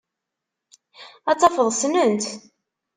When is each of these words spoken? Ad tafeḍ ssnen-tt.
Ad 1.31 1.37
tafeḍ 1.39 1.67
ssnen-tt. 1.73 2.25